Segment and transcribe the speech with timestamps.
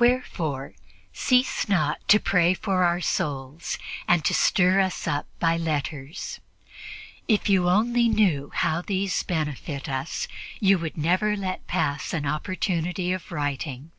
[0.00, 0.74] Wherefore
[1.12, 3.78] cease not to pray for our souls
[4.08, 6.40] and to stir us up by letters;
[7.28, 10.26] if you only knew how these benefit us,
[10.58, 13.92] you would never let pass an opportunity of writing.